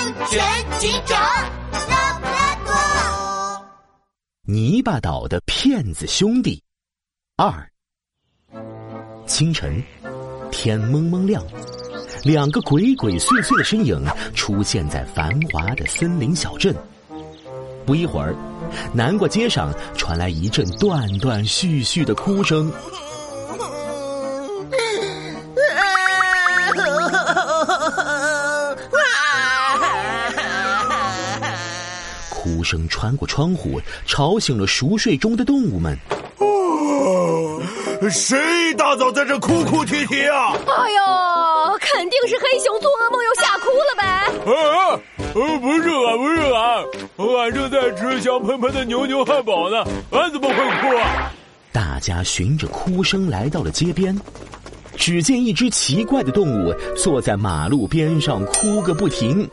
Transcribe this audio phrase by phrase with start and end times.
[0.00, 0.40] 安全
[0.78, 1.20] 警长
[1.90, 3.66] 拉布拉多。
[4.46, 6.62] 泥巴岛的骗子兄弟
[7.36, 7.70] 二。
[9.26, 9.82] 清晨，
[10.50, 11.44] 天蒙蒙亮，
[12.24, 14.02] 两个鬼鬼祟祟的身影
[14.34, 16.74] 出现在繁华的森林小镇。
[17.84, 18.34] 不一会儿，
[18.94, 22.72] 南瓜街上传来一阵断断续续的哭声。
[32.42, 35.94] 哭声穿过窗户，吵醒了熟睡中的动物们。
[38.10, 38.38] 谁
[38.70, 40.54] 一大早在这哭哭啼啼啊？
[40.54, 44.04] 哎呦，肯定是黑熊做噩梦又吓哭了呗！
[44.50, 44.98] 啊，
[45.34, 46.82] 呃，不是俺，不是俺，
[47.36, 51.30] 俺正在吃香喷喷的牛牛汉堡呢，俺怎么会哭啊？
[51.72, 54.18] 大家循着哭声来到了街边，
[54.96, 59.46] 只见一只奇怪的动物坐在马路边上哭个不停，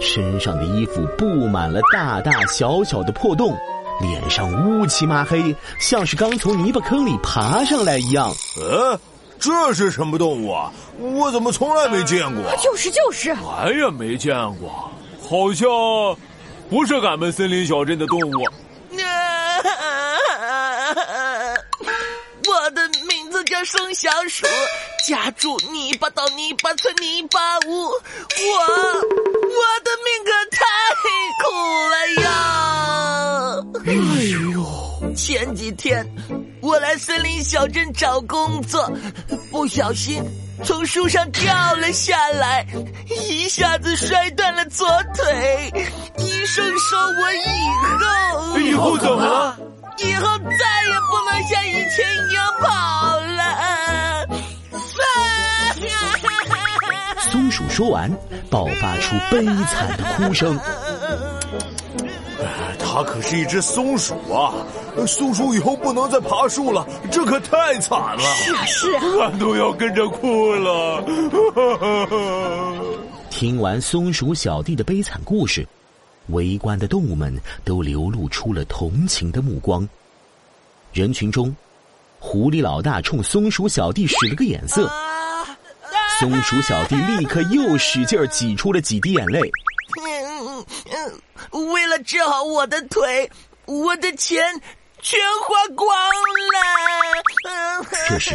[0.00, 3.56] 身上的衣服布满了大大小小的破洞。
[4.00, 8.32] 脸上乌漆麻黑，像是刚从泥巴坑里爬上来一样。
[8.56, 8.98] 呃，
[9.38, 10.72] 这是什么动物啊？
[10.98, 12.42] 我怎么从来没见过？
[12.56, 14.90] 就是就是，俺也没见过，
[15.28, 15.68] 好像
[16.70, 18.42] 不是俺们森林小镇的动物。
[23.10, 24.46] 名字叫松小鼠，
[25.04, 27.82] 家住泥巴岛泥巴村泥巴屋。
[27.82, 30.64] 我我的命可太
[31.42, 31.50] 苦
[31.90, 32.28] 了呀！
[33.84, 33.92] 哎
[34.52, 36.06] 呦，前几天
[36.62, 38.88] 我来森林小镇找工作，
[39.50, 40.22] 不小心
[40.64, 42.64] 从树上掉了下来，
[43.08, 45.72] 一下子摔断了左腿。
[46.18, 47.38] 医生说我以
[47.98, 49.58] 后以后怎么了？
[49.98, 52.68] 以后再也不能像以前一样跑
[57.50, 58.08] 松鼠说完，
[58.48, 60.56] 爆发出悲惨的哭声。
[62.78, 64.54] 它可是一只松鼠啊！
[65.04, 68.22] 松鼠以后不能再爬树了，这可太惨了。
[68.22, 71.02] 是啊，是啊，俺都要跟着哭了。
[73.30, 75.66] 听完松鼠小弟的悲惨故事。
[76.28, 79.88] 围观的动物们都流露出了同情的目光。
[80.92, 81.52] 人群中，
[82.20, 84.88] 狐狸老大冲松鼠小弟使了个眼色，
[86.20, 89.40] 松鼠小弟立刻又使劲挤出了几滴眼泪。
[91.72, 93.30] 为了治好我的腿，
[93.64, 94.44] 我的钱
[95.00, 97.86] 全花光了。
[98.06, 98.34] 这时，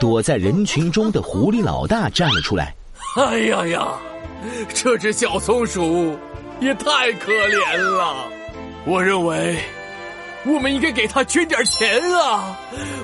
[0.00, 2.74] 躲在人群中的狐狸老大站了出来。
[3.18, 3.86] 哎呀呀，
[4.72, 6.18] 这只小松鼠。
[6.58, 8.30] 也太可怜了，
[8.86, 9.58] 我认为
[10.46, 12.56] 我们应该给他捐点钱啊，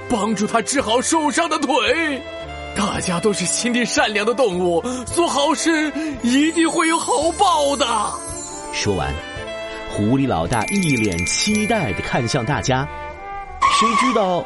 [0.08, 2.22] 帮助他治好受伤的腿。
[2.76, 5.92] 大家都是心地善良的动物，做好事
[6.22, 7.86] 一定会有好报的。
[8.72, 9.12] 说完，
[9.90, 12.88] 狐狸老大一脸期待的看向大家，
[13.78, 14.44] 谁知道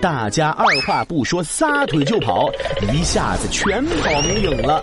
[0.00, 2.50] 大家二话不说，撒腿就跑，
[2.92, 4.80] 一下子全跑没影了。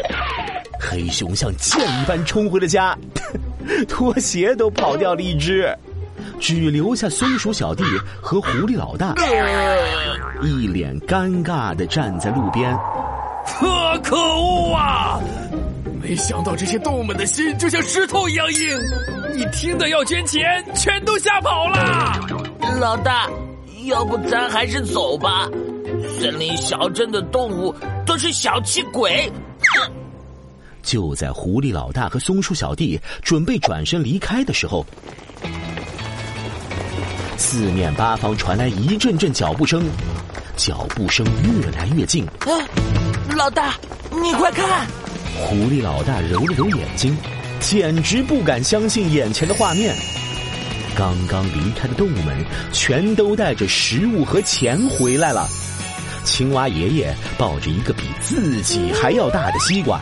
[0.80, 2.96] 黑熊像箭一般冲回了家。
[3.90, 5.76] 拖鞋都跑掉了一只，
[6.40, 7.84] 只留下松鼠小弟
[8.22, 9.14] 和狐狸老大，
[10.42, 12.78] 一脸尴尬的站在路边。
[13.46, 15.20] 可可恶啊！
[16.02, 20.44] 没想到这些动物们的心就像石头一样硬，一听到要捐钱，
[20.76, 22.20] 全都吓跑了。
[22.80, 23.30] 老大，
[23.86, 25.48] 要不咱还是走吧？
[26.20, 27.74] 森林小镇的动物
[28.06, 29.32] 都是小气鬼。
[29.60, 29.92] 哼！
[30.82, 34.86] 就在狐狸老大和松鼠小弟准备转身离开的时候，
[37.38, 39.84] 四面八方传来一阵阵脚步声，
[40.56, 42.26] 脚步声越来越近。
[42.26, 42.52] 啊，
[43.36, 43.76] 老大，
[44.10, 44.88] 你快看！
[45.38, 47.16] 狐狸老大揉了揉眼睛，
[47.60, 49.94] 简直不敢相信眼前的画面。
[50.96, 55.48] 刚刚离开的动物们全都带着食物和钱回来了。
[56.24, 60.00] 青蛙爷爷抱着一个比自己还要大的西瓜。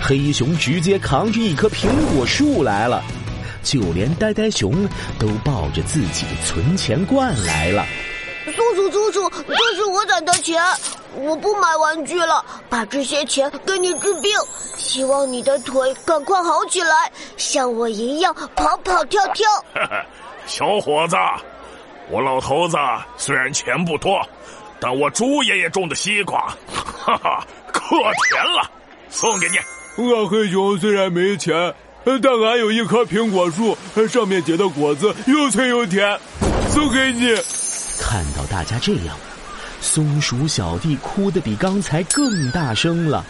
[0.00, 3.02] 黑熊直接扛着一棵苹果树来了，
[3.68, 4.72] 就连呆呆熊
[5.18, 7.84] 都抱着自己的存钱罐来了。
[8.46, 10.58] 松鼠叔叔，这是我攒的钱，
[11.16, 14.32] 我不买玩具了，把这些钱给你治病，
[14.78, 19.46] 希望你的腿赶快好起来，像我一样跑跑跳跳。
[20.46, 21.16] 小伙子，
[22.08, 22.78] 我老头子
[23.18, 24.26] 虽然钱不多，
[24.80, 26.40] 但我猪爷爷种的西瓜，
[27.04, 28.70] 哈哈，可甜了，
[29.10, 29.58] 送给你。
[30.10, 31.74] 俺黑熊虽然没钱，
[32.22, 33.76] 但俺有一棵苹果树，
[34.08, 36.18] 上面结的果子又脆又甜，
[36.70, 37.34] 送给你。
[38.00, 39.16] 看到大家这样，
[39.80, 43.24] 松鼠小弟哭得比刚才更大声了。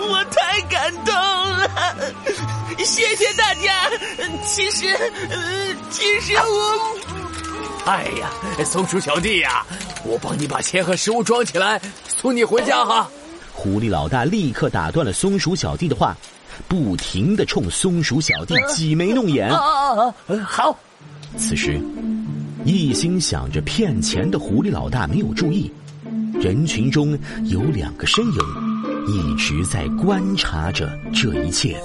[0.00, 1.70] 我太感动了
[2.78, 3.88] 谢谢大家。
[4.46, 4.88] 其实，
[5.30, 6.96] 呃，其实我……
[7.86, 8.30] 哎呀，
[8.64, 9.64] 松鼠小弟呀，
[10.04, 13.08] 我帮你把钱和食物装起来，送你回家哈。
[13.60, 16.16] 狐狸老大立刻打断了松鼠小弟的话，
[16.66, 19.50] 不停的冲松鼠小弟挤眉弄眼。
[20.42, 20.74] 好。
[21.36, 21.78] 此时，
[22.64, 25.70] 一心想着骗钱的狐狸老大没有注意，
[26.40, 28.40] 人群中有两个身影
[29.06, 31.78] 一直在观察着这一切。